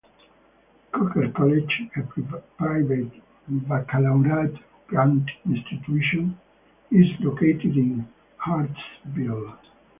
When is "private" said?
2.57-3.13